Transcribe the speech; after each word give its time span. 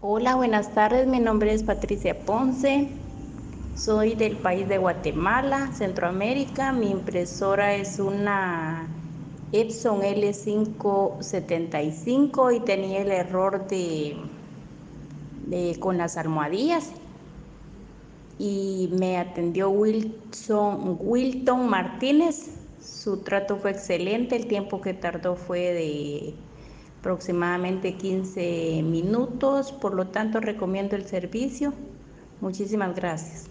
Hola, 0.00 0.36
buenas 0.36 0.72
tardes. 0.74 1.08
Mi 1.08 1.18
nombre 1.18 1.52
es 1.52 1.64
Patricia 1.64 2.24
Ponce. 2.24 2.88
Soy 3.74 4.14
del 4.14 4.36
país 4.36 4.68
de 4.68 4.78
Guatemala, 4.78 5.72
Centroamérica. 5.72 6.70
Mi 6.70 6.88
impresora 6.88 7.74
es 7.74 7.98
una 7.98 8.86
Epson 9.50 10.02
L575 10.02 12.56
y 12.56 12.60
tenía 12.60 13.02
el 13.02 13.10
error 13.10 13.66
de, 13.66 14.16
con 15.80 15.98
las 15.98 16.16
almohadillas. 16.16 16.92
Y 18.38 18.90
me 18.92 19.18
atendió 19.18 19.70
Wilson, 19.70 20.96
Wilton 21.00 21.68
Martínez. 21.68 22.50
Su 22.80 23.24
trato 23.24 23.56
fue 23.56 23.72
excelente. 23.72 24.36
El 24.36 24.46
tiempo 24.46 24.80
que 24.80 24.94
tardó 24.94 25.34
fue 25.34 25.72
de 25.72 26.36
aproximadamente 27.08 27.94
15 27.96 28.82
minutos, 28.84 29.72
por 29.72 29.94
lo 29.94 30.08
tanto 30.08 30.40
recomiendo 30.40 30.94
el 30.94 31.06
servicio. 31.06 31.72
Muchísimas 32.42 32.94
gracias. 32.94 33.46